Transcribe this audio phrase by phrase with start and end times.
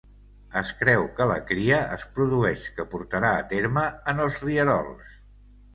[0.61, 5.19] Es creu que la cria es produeix que portarà a terme en els rierols.